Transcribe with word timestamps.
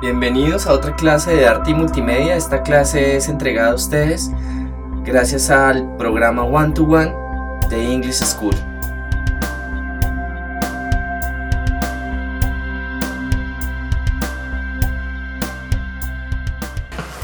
Bienvenidos 0.00 0.68
a 0.68 0.74
otra 0.74 0.94
clase 0.94 1.34
de 1.34 1.48
arte 1.48 1.72
y 1.72 1.74
multimedia. 1.74 2.36
Esta 2.36 2.62
clase 2.62 3.16
es 3.16 3.28
entregada 3.28 3.72
a 3.72 3.74
ustedes 3.74 4.30
gracias 5.02 5.50
al 5.50 5.96
programa 5.96 6.44
One 6.44 6.72
to 6.72 6.84
One 6.84 7.12
de 7.68 7.92
English 7.92 8.22
School. 8.22 8.54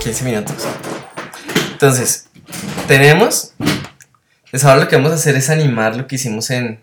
...15 0.01 0.25
minutos. 0.25 0.67
Entonces, 1.71 2.29
tenemos... 2.89 3.55
Pues 4.51 4.65
ahora 4.65 4.83
lo 4.83 4.89
que 4.89 4.97
vamos 4.97 5.13
a 5.13 5.15
hacer 5.15 5.37
es 5.37 5.49
animar 5.49 5.95
lo 5.95 6.09
que 6.09 6.17
hicimos 6.17 6.51
en 6.51 6.81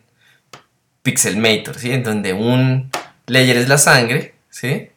Pixelmator, 1.01 1.77
¿sí? 1.77 1.91
En 1.91 2.03
donde 2.03 2.31
un 2.31 2.89
layer 3.27 3.57
es 3.57 3.67
la 3.67 3.77
sangre, 3.77 4.35
¿sí? 4.49 4.90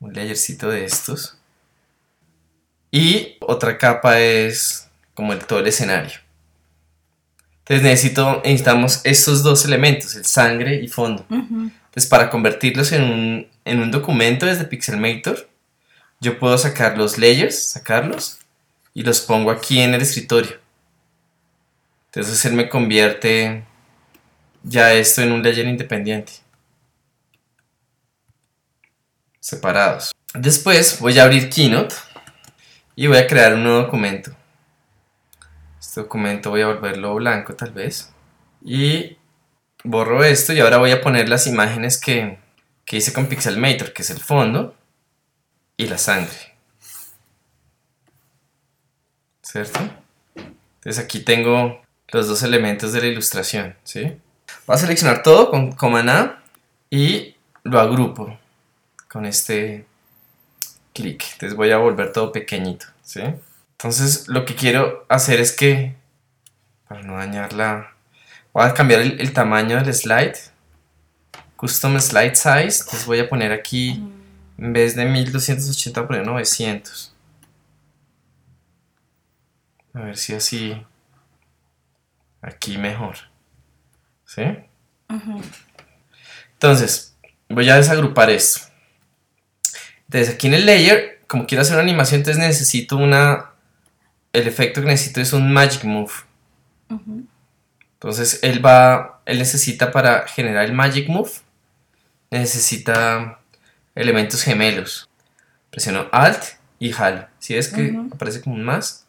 Un 0.00 0.14
layercito 0.14 0.68
de 0.68 0.84
estos. 0.84 1.38
Y 2.90 3.36
otra 3.40 3.78
capa 3.78 4.20
es 4.20 4.88
como 5.14 5.32
el, 5.32 5.44
todo 5.44 5.58
el 5.58 5.66
escenario. 5.66 6.18
Entonces 7.60 7.82
necesito, 7.82 8.40
necesitamos 8.44 9.00
estos 9.04 9.42
dos 9.42 9.64
elementos, 9.64 10.14
el 10.14 10.24
sangre 10.24 10.76
y 10.82 10.88
fondo. 10.88 11.26
Entonces 11.28 12.06
para 12.08 12.30
convertirlos 12.30 12.92
en 12.92 13.02
un, 13.02 13.46
en 13.64 13.80
un 13.80 13.90
documento 13.90 14.46
desde 14.46 14.64
Pixelmator, 14.64 15.48
yo 16.20 16.38
puedo 16.38 16.56
sacar 16.56 16.96
los 16.96 17.18
layers, 17.18 17.62
sacarlos, 17.62 18.38
y 18.94 19.02
los 19.02 19.20
pongo 19.20 19.50
aquí 19.50 19.80
en 19.80 19.94
el 19.94 20.02
escritorio. 20.02 20.58
Entonces 22.06 22.44
él 22.46 22.54
me 22.54 22.68
convierte 22.68 23.64
ya 24.62 24.92
esto 24.94 25.22
en 25.22 25.32
un 25.32 25.42
layer 25.42 25.66
independiente. 25.66 26.32
Separados. 29.48 30.14
Después 30.34 31.00
voy 31.00 31.18
a 31.18 31.24
abrir 31.24 31.48
Keynote 31.48 31.94
y 32.94 33.06
voy 33.06 33.16
a 33.16 33.26
crear 33.26 33.54
un 33.54 33.62
nuevo 33.62 33.78
documento. 33.78 34.30
Este 35.80 36.02
documento 36.02 36.50
voy 36.50 36.60
a 36.60 36.66
volverlo 36.66 37.14
blanco 37.14 37.54
tal 37.54 37.72
vez. 37.72 38.12
Y 38.62 39.16
borro 39.84 40.22
esto 40.22 40.52
y 40.52 40.60
ahora 40.60 40.76
voy 40.76 40.90
a 40.90 41.00
poner 41.00 41.30
las 41.30 41.46
imágenes 41.46 41.98
que, 41.98 42.38
que 42.84 42.98
hice 42.98 43.14
con 43.14 43.24
Pixelmator, 43.24 43.94
que 43.94 44.02
es 44.02 44.10
el 44.10 44.20
fondo 44.20 44.76
y 45.78 45.86
la 45.86 45.96
sangre. 45.96 46.54
¿Cierto? 49.40 49.80
Entonces 50.36 51.02
aquí 51.02 51.20
tengo 51.20 51.80
los 52.08 52.28
dos 52.28 52.42
elementos 52.42 52.92
de 52.92 53.00
la 53.00 53.06
ilustración, 53.06 53.76
¿sí? 53.82 54.14
Voy 54.66 54.76
a 54.76 54.78
seleccionar 54.78 55.22
todo 55.22 55.50
con 55.50 55.72
Command 55.72 56.10
A 56.10 56.42
y 56.90 57.34
lo 57.62 57.80
agrupo 57.80 58.38
con 59.08 59.26
este 59.26 59.86
clic. 60.94 61.24
Entonces 61.32 61.56
voy 61.56 61.70
a 61.70 61.78
volver 61.78 62.12
todo 62.12 62.32
pequeñito, 62.32 62.86
¿sí? 63.02 63.22
Entonces 63.72 64.28
lo 64.28 64.44
que 64.44 64.54
quiero 64.54 65.06
hacer 65.08 65.40
es 65.40 65.52
que, 65.52 65.94
para 66.88 67.02
no 67.02 67.16
dañarla, 67.16 67.94
voy 68.52 68.64
a 68.64 68.74
cambiar 68.74 69.00
el, 69.00 69.32
tamaño 69.32 69.82
del 69.82 69.94
slide. 69.94 70.36
Custom 71.56 71.98
Slide 71.98 72.36
Size. 72.36 72.82
Entonces 72.82 73.06
voy 73.06 73.20
a 73.20 73.28
poner 73.28 73.52
aquí, 73.52 74.02
en 74.58 74.72
vez 74.72 74.94
de 74.94 75.04
1280, 75.04 76.06
poner 76.06 76.26
900. 76.26 77.14
A 79.94 80.00
ver 80.00 80.16
si 80.16 80.34
así, 80.34 80.84
aquí 82.42 82.78
mejor. 82.78 83.16
¿Sí? 84.24 84.42
Entonces, 86.52 87.16
voy 87.48 87.68
a 87.70 87.76
desagrupar 87.76 88.30
esto. 88.30 88.67
Entonces, 90.08 90.34
aquí 90.34 90.46
en 90.46 90.54
el 90.54 90.66
layer, 90.66 91.20
como 91.26 91.46
quiero 91.46 91.62
hacer 91.62 91.74
una 91.74 91.82
animación, 91.82 92.20
entonces 92.20 92.42
necesito 92.42 92.96
una... 92.96 93.50
El 94.32 94.46
efecto 94.46 94.80
que 94.80 94.86
necesito 94.86 95.20
es 95.20 95.32
un 95.32 95.52
Magic 95.52 95.84
Move. 95.84 96.12
Entonces, 97.94 98.40
él 98.42 98.64
va... 98.64 99.20
Él 99.26 99.38
necesita 99.38 99.92
para 99.92 100.26
generar 100.26 100.64
el 100.64 100.72
Magic 100.72 101.08
Move, 101.08 101.30
necesita 102.30 103.40
elementos 103.94 104.42
gemelos. 104.42 105.08
Presiono 105.70 106.08
Alt 106.12 106.42
y 106.78 106.92
jalo. 106.92 107.26
Si 107.38 107.54
es 107.54 107.68
que 107.68 107.94
aparece 108.10 108.40
como 108.40 108.56
un 108.56 108.64
más, 108.64 109.06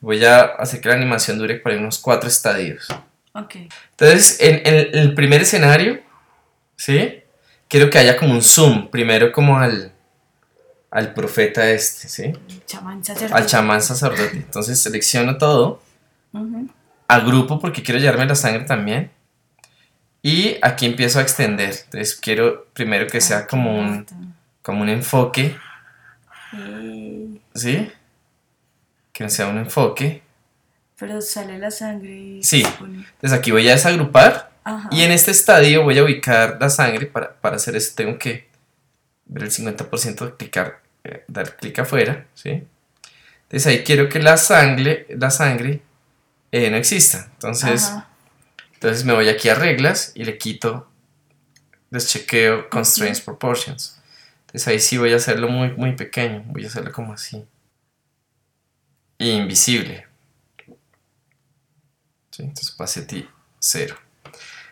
voy 0.00 0.24
a 0.24 0.42
hacer 0.42 0.80
que 0.80 0.88
la 0.88 0.94
animación 0.94 1.38
dure 1.38 1.56
por 1.56 1.72
unos 1.72 1.98
4 1.98 2.28
estadios. 2.28 2.86
Entonces, 3.34 4.38
en, 4.40 4.62
el 4.64 5.14
primer 5.14 5.42
escenario, 5.42 6.00
¿sí? 6.76 7.24
Quiero 7.66 7.90
que 7.90 7.98
haya 7.98 8.16
como 8.16 8.32
un 8.32 8.42
zoom, 8.42 8.88
primero 8.90 9.32
como 9.32 9.58
al, 9.58 9.92
al 10.90 11.14
profeta 11.14 11.70
este, 11.70 12.08
¿sí? 12.08 12.32
Al 13.32 13.46
chamán 13.46 13.82
sacerdote. 13.82 14.36
Entonces 14.36 14.80
selecciono 14.80 15.38
todo, 15.38 15.82
agrupo 17.06 17.60
porque 17.60 17.82
quiero 17.82 18.00
llevarme 18.00 18.26
la 18.26 18.34
sangre 18.34 18.64
también. 18.64 19.10
Y 20.22 20.56
aquí 20.62 20.86
empiezo 20.86 21.18
a 21.18 21.22
extender. 21.22 21.74
Entonces 21.84 22.14
quiero 22.14 22.66
primero 22.72 23.06
que 23.06 23.20
sea 23.20 23.46
como 23.46 23.78
un, 23.78 24.06
como 24.62 24.82
un 24.82 24.88
enfoque. 24.88 25.56
¿Sí? 27.54 27.90
Que 29.12 29.24
no 29.24 29.30
sea 29.30 29.46
un 29.46 29.58
enfoque. 29.58 30.22
Pero 30.98 31.22
sale 31.22 31.58
la 31.58 31.70
sangre. 31.70 32.40
sí. 32.42 32.62
Entonces 32.80 33.32
aquí 33.32 33.50
voy 33.50 33.68
a 33.68 33.72
desagrupar. 33.72 34.50
Y 34.90 35.02
en 35.02 35.10
este 35.10 35.30
estadio 35.30 35.82
voy 35.82 35.98
a 35.98 36.04
ubicar 36.04 36.58
la 36.60 36.68
sangre. 36.68 37.06
Para, 37.06 37.36
hacer 37.42 37.74
eso 37.76 37.92
tengo 37.96 38.18
que 38.18 38.48
ver 39.24 39.44
el 39.44 39.50
50% 39.50 40.26
de 40.26 40.36
clicar, 40.36 40.79
eh, 41.04 41.24
dar 41.28 41.56
clic 41.56 41.78
afuera. 41.78 42.26
¿sí? 42.34 42.64
Entonces 43.42 43.66
ahí 43.66 43.84
quiero 43.84 44.08
que 44.08 44.20
la 44.20 44.36
sangre, 44.36 45.06
la 45.10 45.30
sangre 45.30 45.82
eh, 46.52 46.70
no 46.70 46.76
exista. 46.76 47.28
Entonces, 47.32 47.92
entonces 48.74 49.04
me 49.04 49.12
voy 49.12 49.28
aquí 49.28 49.48
a 49.48 49.54
reglas 49.54 50.12
y 50.14 50.24
le 50.24 50.38
quito 50.38 50.88
deschequeo 51.90 52.68
constraints 52.70 53.20
proportions. 53.20 54.00
Entonces 54.46 54.68
ahí 54.68 54.80
sí 54.80 54.98
voy 54.98 55.12
a 55.12 55.16
hacerlo 55.16 55.48
muy, 55.48 55.72
muy 55.72 55.92
pequeño. 55.92 56.42
Voy 56.46 56.64
a 56.64 56.68
hacerlo 56.68 56.92
como 56.92 57.12
así. 57.12 57.44
invisible. 59.18 60.06
Entonces 62.38 62.72
opacity 62.72 63.28
0. 63.58 63.96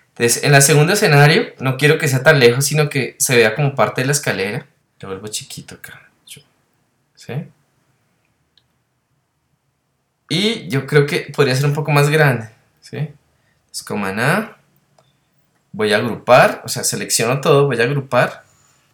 Entonces, 0.08 0.42
en 0.42 0.54
el 0.54 0.62
segundo 0.62 0.92
escenario, 0.94 1.52
no 1.60 1.76
quiero 1.76 1.98
que 1.98 2.08
sea 2.08 2.22
tan 2.22 2.40
lejos, 2.40 2.64
sino 2.64 2.88
que 2.88 3.14
se 3.18 3.36
vea 3.36 3.54
como 3.54 3.74
parte 3.74 4.00
de 4.00 4.06
la 4.06 4.12
escalera. 4.12 4.66
Lo 5.00 5.08
vuelvo 5.08 5.28
chiquito 5.28 5.76
acá. 5.76 6.07
¿Sí? 7.18 7.32
Y 10.28 10.68
yo 10.68 10.86
creo 10.86 11.04
que 11.04 11.32
podría 11.34 11.56
ser 11.56 11.66
un 11.66 11.74
poco 11.74 11.90
más 11.90 12.08
grande. 12.10 12.48
¿Sí? 12.80 13.10
A. 13.90 14.56
Voy 15.72 15.92
a 15.92 15.96
agrupar, 15.96 16.62
o 16.64 16.68
sea, 16.68 16.84
selecciono 16.84 17.40
todo, 17.40 17.66
voy 17.66 17.80
a 17.80 17.84
agrupar 17.84 18.44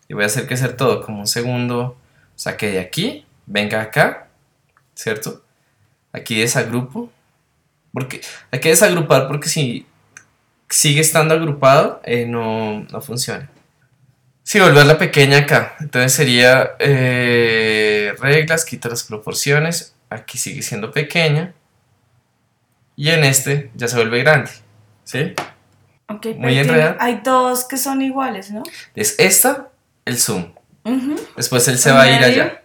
y 0.09 0.15
voy 0.15 0.23
a 0.23 0.27
hacer 0.27 0.47
que 0.47 0.57
sea 0.57 0.75
todo 0.75 1.05
como 1.05 1.21
un 1.21 1.27
segundo. 1.27 1.99
O 2.35 2.39
sea, 2.39 2.57
que 2.57 2.71
de 2.71 2.81
aquí 2.81 3.27
venga 3.45 3.83
acá, 3.83 4.29
¿cierto? 4.95 5.43
Aquí 6.13 6.41
desagrupo 6.41 7.13
porque 7.93 8.23
hay 8.51 8.61
que 8.61 8.71
desagrupar 8.71 9.29
porque 9.29 9.51
si 9.51 9.87
sigue 10.71 11.01
estando 11.03 11.35
agrupado, 11.35 12.01
eh, 12.05 12.25
no, 12.25 12.87
funciona. 13.03 13.51
Si 14.45 14.61
volver 14.61 14.85
la 14.85 14.99
pequeña 14.99 15.39
acá, 15.39 15.75
entonces 15.81 16.13
sería 16.13 16.77
eh, 16.79 18.15
reglas, 18.21 18.67
quito 18.67 18.91
las 18.91 19.03
proporciones, 19.03 19.95
aquí 20.11 20.37
sigue 20.37 20.61
siendo 20.61 20.93
pequeña 20.93 21.55
y 22.95 23.09
en 23.09 23.25
este 23.25 23.71
ya 23.75 23.89
se 23.89 23.97
vuelve 23.97 24.23
grande, 24.23 24.51
¿sí? 25.05 25.33
Ok, 26.09 26.27
Muy 26.37 26.59
enredado. 26.59 26.97
Hay 27.01 27.23
dos 27.25 27.65
que 27.65 27.79
son 27.79 28.03
iguales, 28.03 28.51
¿no? 28.51 28.63
Es 28.95 29.19
esta, 29.19 29.71
el 30.05 30.19
zoom. 30.19 30.53
Después 31.37 31.67
él 31.69 31.79
se 31.79 31.91
va 31.91 32.03
a 32.03 32.11
ir 32.11 32.23
allá. 32.23 32.63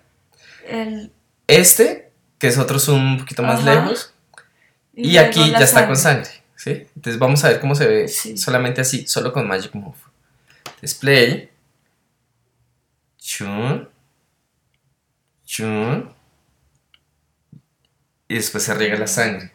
Este, 1.47 2.11
que 2.37 2.47
es 2.47 2.57
otro 2.57 2.77
zoom 2.77 3.13
un 3.13 3.19
poquito 3.19 3.41
más 3.41 3.63
lejos. 3.63 4.13
Y, 4.93 5.15
aquí 5.15 5.49
ya 5.49 5.59
está 5.59 5.87
con 5.87 5.95
sangre, 5.95 6.29
¿sí? 6.57 6.87
Entonces 6.93 7.17
vamos 7.17 7.41
a 7.45 7.47
ver 7.47 7.61
cómo 7.61 7.73
se 7.73 7.87
ve 7.87 8.07
solamente 8.09 8.81
así, 8.81 9.07
solo 9.07 9.31
con 9.31 9.47
Magic 9.47 9.73
Move. 9.73 9.95
Display. 10.81 11.49
Chun. 13.29 13.87
Chun. 15.45 16.09
Y 18.27 18.35
después 18.35 18.63
se 18.63 18.73
riega 18.73 18.97
la 18.97 19.05
sangre. 19.05 19.51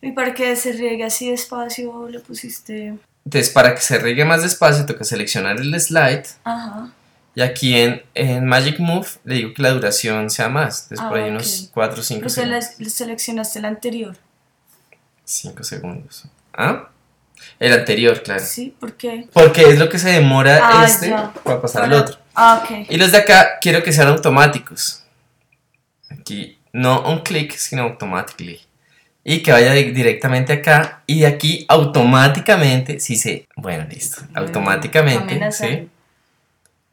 ¿Y 0.00 0.12
para 0.12 0.32
que 0.32 0.56
se 0.56 0.72
riegue 0.72 1.04
así 1.04 1.30
despacio 1.30 2.08
le 2.08 2.20
pusiste...? 2.20 2.94
Entonces, 3.26 3.50
para 3.50 3.74
que 3.74 3.82
se 3.82 3.98
riegue 3.98 4.24
más 4.24 4.42
despacio, 4.42 4.86
toca 4.86 5.04
seleccionar 5.04 5.60
el 5.60 5.78
slide. 5.78 6.24
Ajá. 6.44 6.90
Y 7.34 7.42
aquí 7.42 7.76
en, 7.76 8.02
en, 8.14 8.46
Magic 8.46 8.78
Move 8.78 9.06
le 9.24 9.34
digo 9.34 9.52
que 9.52 9.60
la 9.60 9.70
duración 9.72 10.30
sea 10.30 10.48
más. 10.48 10.84
Entonces, 10.84 11.06
por 11.06 11.18
ahí 11.18 11.28
ah, 11.28 11.32
unos 11.32 11.70
4 11.74 12.00
o 12.00 12.02
5 12.02 12.28
segundos. 12.30 12.64
Pero 12.78 12.90
seleccionaste 12.90 13.58
el 13.58 13.66
anterior. 13.66 14.16
5 15.24 15.62
segundos. 15.64 16.24
¿Ah? 16.54 16.88
El 17.60 17.74
anterior, 17.74 18.22
claro. 18.22 18.42
Sí, 18.42 18.74
¿por 18.80 18.94
qué? 18.94 19.28
Porque 19.34 19.68
es 19.68 19.78
lo 19.78 19.90
que 19.90 19.98
se 19.98 20.08
demora 20.08 20.58
ah, 20.62 20.86
este 20.86 21.14
para 21.44 21.60
pasar 21.60 21.84
al 21.84 21.92
otro. 21.92 22.18
Ah, 22.40 22.62
ok. 22.62 22.86
Y 22.88 22.96
los 22.96 23.10
de 23.12 23.18
acá 23.18 23.58
quiero 23.60 23.82
que 23.82 23.92
sean 23.92 24.08
automáticos. 24.08 25.04
Aquí 26.08 26.58
no 26.72 27.00
on 27.00 27.22
click, 27.22 27.52
sino 27.56 27.82
automatically. 27.82 28.60
Y 29.24 29.42
que 29.42 29.50
vaya 29.52 29.72
di- 29.72 29.90
directamente 29.92 30.52
acá. 30.52 31.02
Y 31.06 31.20
de 31.20 31.26
aquí 31.26 31.66
automáticamente, 31.68 33.00
sí 33.00 33.16
se. 33.16 33.46
Bueno, 33.56 33.86
listo. 33.90 34.22
Automáticamente. 34.34 35.50
¿sí? 35.52 35.90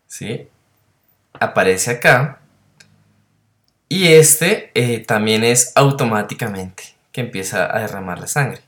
¿sí? 0.08 0.48
Aparece 1.40 1.92
acá. 1.92 2.40
Y 3.88 4.08
este 4.08 4.72
eh, 4.74 5.00
también 5.00 5.44
es 5.44 5.72
automáticamente 5.76 6.84
que 7.12 7.22
empieza 7.22 7.74
a 7.74 7.80
derramar 7.82 8.20
la 8.20 8.28
sangre. 8.28 8.62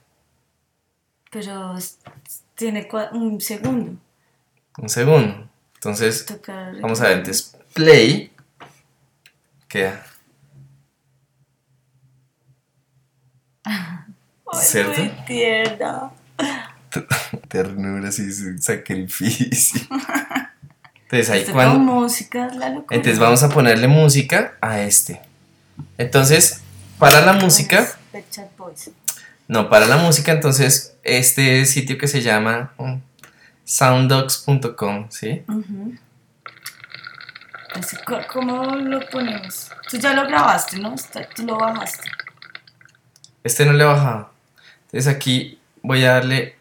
Pero 1.32 1.76
tiene 2.56 2.88
un 3.14 3.42
segundo. 3.42 4.00
Un 4.78 4.90
segundo. 4.90 5.50
Entonces, 5.78 6.26
vamos 6.82 7.02
a 7.02 7.10
ver, 7.10 7.20
entonces 7.20 7.56
play. 7.74 8.32
Queda. 9.68 10.04
Ay, 13.64 13.94
¿cierto? 14.62 15.00
muy 15.00 15.10
tierna. 15.26 16.12
Ternura, 17.48 18.12
sí, 18.12 18.32
sacrificio. 18.60 19.82
Entonces 21.04 21.30
ahí 21.30 21.46
cuando. 21.46 21.80
música 21.80 22.48
la 22.54 22.70
locura. 22.70 22.96
Entonces 22.96 23.20
vamos 23.20 23.44
a 23.44 23.50
ponerle 23.50 23.88
música 23.88 24.56
a 24.62 24.82
este. 24.82 25.22
Entonces, 25.98 26.62
para 26.98 27.22
la 27.22 27.34
música. 27.34 27.88
No, 29.48 29.70
para 29.70 29.86
la 29.86 29.98
música, 29.98 30.32
entonces, 30.32 30.96
este 31.04 31.66
sitio 31.66 31.98
que 31.98 32.08
se 32.08 32.22
llama 32.22 32.74
sounddogs.com, 33.68 35.08
¿sí? 35.10 35.44
Co- 38.06 38.22
¿Cómo 38.32 38.64
lo 38.76 39.00
ponemos? 39.10 39.70
Tú 39.90 39.98
ya 39.98 40.14
lo 40.14 40.26
grabaste, 40.26 40.80
¿no? 40.80 40.96
Tú 41.36 41.46
lo 41.46 41.58
bajaste. 41.58 42.10
Este 43.44 43.66
no 43.66 43.74
le 43.74 43.84
he 43.84 43.88
bajado. 43.88 44.32
Entonces 44.86 45.08
aquí 45.14 45.60
voy 45.84 46.04
a 46.06 46.14
darle 46.14 46.56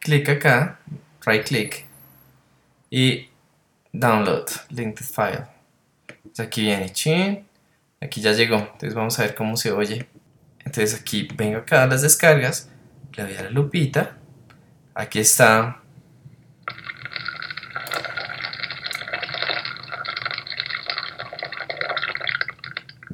clic 0.00 0.28
acá, 0.30 0.80
right 1.26 1.46
click, 1.46 1.84
y 2.90 3.28
download, 3.92 4.46
linked 4.70 5.04
file. 5.04 5.44
Entonces 6.08 6.46
aquí 6.46 6.62
viene, 6.62 6.90
chin, 6.90 7.46
aquí 8.00 8.20
ya 8.22 8.32
llegó. 8.32 8.56
Entonces 8.56 8.94
vamos 8.94 9.18
a 9.18 9.22
ver 9.22 9.34
cómo 9.34 9.56
se 9.58 9.72
oye. 9.72 10.08
Entonces 10.60 10.98
aquí 10.98 11.28
vengo 11.34 11.58
acá 11.58 11.82
a 11.82 11.86
las 11.86 12.00
descargas, 12.02 12.70
le 13.12 13.22
doy 13.24 13.36
a 13.36 13.42
la 13.42 13.50
lupita, 13.50 14.16
aquí 14.94 15.18
está. 15.18 15.82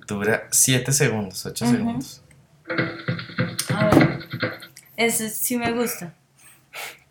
Dura 0.06 0.48
7 0.50 0.92
segundos, 0.92 1.44
8 1.46 1.64
Ujú. 1.64 1.74
segundos. 1.74 2.22
A 3.74 3.86
ver. 3.86 4.28
Ese 4.96 5.30
sí 5.30 5.56
me 5.56 5.72
gusta. 5.72 6.14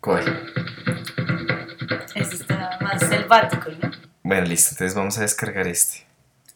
¿Cuál? 0.00 0.52
Ese 2.14 2.34
está 2.36 2.78
más 2.80 3.00
selvático, 3.00 3.70
¿no? 3.70 3.90
Bueno, 4.22 4.46
listo, 4.46 4.70
entonces 4.72 4.94
vamos 4.94 5.18
a 5.18 5.22
descargar 5.22 5.66
este. 5.66 6.06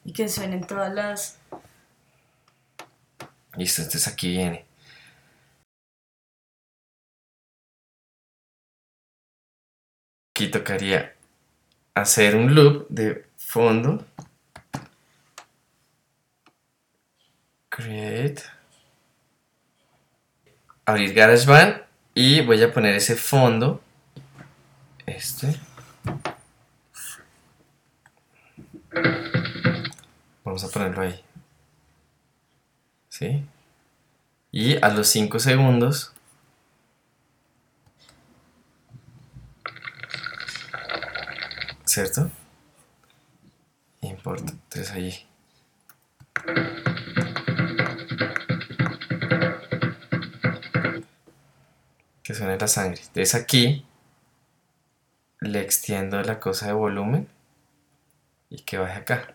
Y 0.04 0.12
que 0.12 0.28
suenen 0.28 0.66
todas 0.66 0.92
las. 0.92 1.38
Listo, 3.56 3.82
entonces 3.82 4.06
aquí 4.08 4.28
viene. 4.30 4.64
Aquí 10.34 10.50
tocaría 10.50 11.14
hacer 11.94 12.36
un 12.36 12.54
loop 12.54 12.86
de 12.88 13.24
fondo. 13.36 14.04
Create. 17.76 18.42
Abrir 20.86 21.12
GarageBand 21.12 21.82
y 22.14 22.40
voy 22.40 22.62
a 22.62 22.72
poner 22.72 22.94
ese 22.94 23.16
fondo. 23.16 23.82
Este. 25.04 25.54
Vamos 30.42 30.64
a 30.64 30.68
ponerlo 30.68 31.02
ahí. 31.02 31.22
¿Sí? 33.10 33.44
Y 34.50 34.82
a 34.82 34.88
los 34.88 35.08
5 35.08 35.38
segundos 35.38 36.14
¿cierto? 41.84 42.30
Importa, 44.00 44.52
entonces 44.52 44.90
ahí. 44.92 45.26
Suene 52.36 52.56
la 52.58 52.68
sangre. 52.68 53.00
Entonces 53.00 53.34
aquí 53.34 53.84
le 55.40 55.60
extiendo 55.60 56.22
la 56.22 56.38
cosa 56.40 56.66
de 56.66 56.72
volumen 56.72 57.28
y 58.50 58.62
que 58.62 58.78
baje 58.78 58.98
acá. 59.00 59.34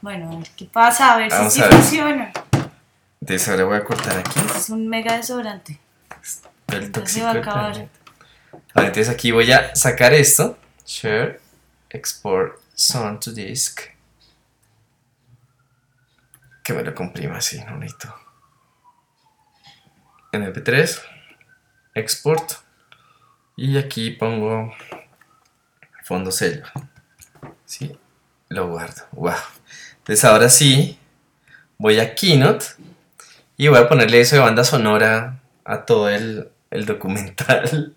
Bueno, 0.00 0.32
a 0.32 0.36
ver 0.38 0.48
qué 0.56 0.64
pasa, 0.66 1.14
a 1.14 1.16
ver 1.18 1.30
Vamos 1.30 1.52
si 1.52 1.60
sí 1.60 1.68
funciona. 1.68 2.32
Entonces 3.20 3.48
ahora 3.48 3.64
voy 3.64 3.76
a 3.76 3.84
cortar 3.84 4.18
aquí 4.18 4.38
Este 4.40 4.58
es 4.58 4.70
un 4.70 4.88
mega 4.88 5.16
desodorante. 5.16 5.78
el 6.68 6.84
Entonces 6.84 6.92
tóxico 6.92 7.18
se 7.18 7.22
va 7.24 7.30
a 7.30 7.34
del 7.34 7.42
acabar. 7.42 7.72
planeta. 7.72 7.92
Ahora, 8.74 8.88
entonces 8.88 9.08
aquí 9.12 9.30
voy 9.32 9.50
a 9.52 9.74
sacar 9.74 10.14
esto. 10.14 10.56
Share, 10.86 11.40
export, 11.90 12.58
sound 12.78 13.20
to 13.20 13.32
disk. 13.32 13.80
Que 16.62 16.72
me 16.72 16.82
lo 16.82 16.94
comprima 16.94 17.38
así, 17.38 17.60
no 17.64 17.76
necesito. 17.76 18.14
MP3, 20.32 21.00
export. 21.94 22.52
Y 23.56 23.76
aquí 23.76 24.10
pongo 24.10 24.72
fondo 26.04 26.30
selva. 26.30 26.70
¿Sí? 27.64 27.98
Lo 28.48 28.68
guardo. 28.68 29.02
Wow. 29.12 29.34
Entonces 29.98 30.24
ahora 30.24 30.48
sí, 30.48 30.98
voy 31.78 31.98
a 31.98 32.14
Keynote 32.14 32.66
y 33.56 33.68
voy 33.68 33.78
a 33.78 33.88
ponerle 33.88 34.20
eso 34.20 34.36
de 34.36 34.42
banda 34.42 34.62
sonora 34.62 35.40
a 35.64 35.84
todo 35.84 36.08
el, 36.08 36.48
el 36.70 36.86
documental. 36.86 37.94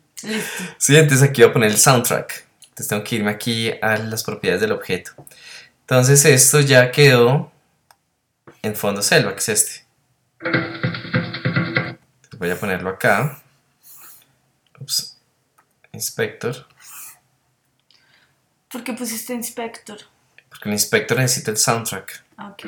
Sí, 0.77 0.95
entonces 0.95 1.29
aquí 1.29 1.41
voy 1.41 1.49
a 1.49 1.53
poner 1.53 1.71
el 1.71 1.77
soundtrack. 1.77 2.50
Entonces 2.71 2.87
tengo 2.87 3.03
que 3.03 3.15
irme 3.17 3.31
aquí 3.31 3.71
a 3.81 3.97
las 3.97 4.23
propiedades 4.23 4.61
del 4.61 4.71
objeto. 4.71 5.11
Entonces 5.81 6.23
esto 6.25 6.61
ya 6.61 6.89
quedó 6.91 7.51
en 8.61 8.75
fondo 8.75 9.01
selva, 9.01 9.33
que 9.33 9.39
es 9.39 9.49
este. 9.49 9.85
Entonces 10.41 12.39
voy 12.39 12.49
a 12.49 12.59
ponerlo 12.59 12.89
acá. 12.89 13.41
Ups. 14.79 15.17
Inspector. 15.91 16.65
¿Por 18.71 18.83
qué 18.83 18.93
pusiste 18.93 19.33
inspector? 19.33 19.97
Porque 20.49 20.69
el 20.69 20.73
inspector 20.73 21.17
necesita 21.17 21.51
el 21.51 21.57
soundtrack. 21.57 22.23
Ah, 22.37 22.49
ok. 22.49 22.63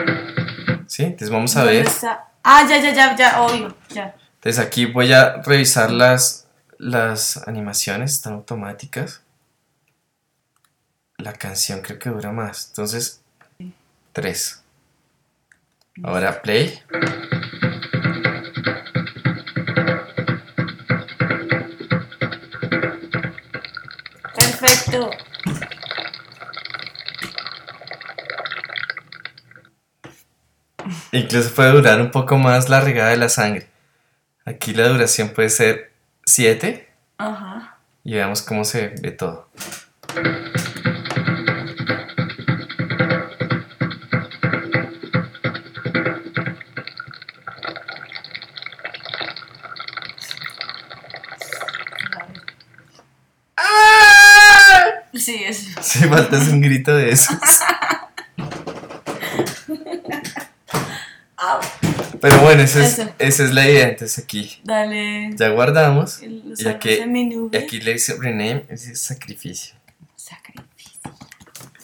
¿Sí? 0.87 1.03
Entonces 1.03 1.29
vamos 1.29 1.55
a 1.55 1.59
¿Dónde 1.61 1.77
ver. 1.77 1.87
está? 1.87 2.27
Ah, 2.43 2.67
ya, 2.67 2.77
ya, 2.81 2.93
ya, 2.93 3.15
ya, 3.15 3.41
obvio, 3.41 3.75
ya. 3.89 4.15
Entonces 4.35 4.59
aquí 4.59 4.85
voy 4.85 5.13
a 5.13 5.41
revisar 5.41 5.89
las, 5.91 6.47
las 6.77 7.37
animaciones, 7.47 8.11
están 8.11 8.33
automáticas. 8.33 9.21
La 11.17 11.33
canción 11.33 11.81
creo 11.81 11.99
que 11.99 12.09
dura 12.09 12.31
más. 12.31 12.69
Entonces, 12.69 13.21
3. 14.13 14.63
Ahora 16.03 16.41
play. 16.41 16.81
Perfecto. 24.35 25.11
Incluso 31.11 31.53
puede 31.53 31.71
durar 31.71 32.01
un 32.01 32.11
poco 32.11 32.37
más 32.37 32.69
la 32.69 32.81
regada 32.81 33.11
de 33.11 33.17
la 33.17 33.29
sangre. 33.29 33.67
Aquí 34.45 34.73
la 34.73 34.87
duración 34.89 35.29
puede 35.29 35.49
ser 35.49 35.91
7 36.25 36.89
Ajá. 37.17 37.77
y 38.03 38.13
veamos 38.15 38.41
cómo 38.41 38.65
se 38.65 38.89
ve 39.01 39.11
todo. 39.11 39.47
Sí, 55.23 55.41
eso. 55.45 55.69
Si 55.81 55.99
falta 55.99 56.37
un 56.37 56.59
grito 56.59 56.93
de 56.93 57.11
esos. 57.11 57.37
Pero 62.19 62.39
bueno, 62.39 62.61
esa 62.61 62.85
es, 62.85 63.01
esa 63.19 63.43
es 63.43 63.53
la 63.53 63.69
idea. 63.69 63.89
Entonces 63.89 64.23
aquí 64.23 64.59
Dale. 64.63 65.31
ya 65.35 65.49
guardamos. 65.49 66.21
Y 66.21 66.67
aquí, 66.67 66.99
y 67.51 67.57
aquí 67.57 67.81
le 67.81 67.93
dice 67.93 68.15
rename, 68.19 68.65
es. 68.69 68.99
Sacrificio. 68.99 69.75